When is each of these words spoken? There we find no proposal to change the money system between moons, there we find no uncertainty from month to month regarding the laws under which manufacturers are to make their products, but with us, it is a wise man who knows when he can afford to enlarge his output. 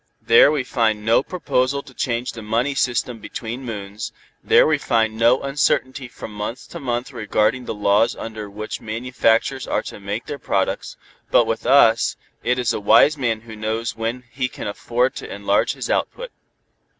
There 0.23 0.51
we 0.51 0.63
find 0.63 1.05
no 1.05 1.21
proposal 1.21 1.83
to 1.83 1.93
change 1.93 2.31
the 2.31 2.41
money 2.41 2.73
system 2.73 3.19
between 3.19 3.61
moons, 3.63 4.11
there 4.43 4.65
we 4.65 4.79
find 4.79 5.15
no 5.15 5.43
uncertainty 5.43 6.07
from 6.07 6.33
month 6.33 6.67
to 6.69 6.79
month 6.79 7.13
regarding 7.13 7.65
the 7.65 7.75
laws 7.75 8.15
under 8.15 8.49
which 8.49 8.81
manufacturers 8.81 9.67
are 9.67 9.83
to 9.83 9.99
make 9.99 10.25
their 10.25 10.39
products, 10.39 10.97
but 11.29 11.45
with 11.45 11.67
us, 11.67 12.17
it 12.41 12.57
is 12.57 12.73
a 12.73 12.79
wise 12.79 13.15
man 13.15 13.41
who 13.41 13.55
knows 13.55 13.95
when 13.95 14.23
he 14.31 14.47
can 14.47 14.65
afford 14.67 15.13
to 15.17 15.31
enlarge 15.31 15.73
his 15.73 15.87
output. 15.87 16.31